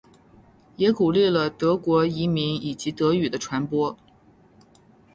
[0.77, 3.95] 也鼓励了德国移民以及德语的传播。